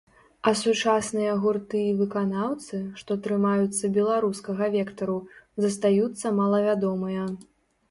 А 0.51 0.51
сучасныя 0.59 1.33
гурты 1.43 1.81
і 1.89 1.91
выканаўцы, 1.99 2.79
што 3.03 3.19
трымаюцца 3.29 3.91
беларускага 3.99 4.73
вектару, 4.79 5.19
застаюцца 5.67 6.35
малавядомыя. 6.41 7.31